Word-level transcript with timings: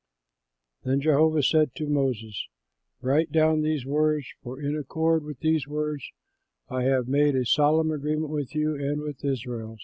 Then 0.81 0.99
Jehovah 0.99 1.43
said 1.43 1.75
to 1.75 1.85
Moses, 1.85 2.47
"Write 3.01 3.31
down 3.31 3.61
these 3.61 3.85
words, 3.85 4.25
for 4.41 4.59
in 4.59 4.75
accord 4.75 5.23
with 5.23 5.41
these 5.41 5.67
words 5.67 6.09
I 6.69 6.85
have 6.85 7.07
made 7.07 7.35
a 7.35 7.45
solemn 7.45 7.91
agreement 7.91 8.31
with 8.31 8.55
you 8.55 8.73
and 8.73 9.01
with 9.01 9.23
Israel." 9.23 9.77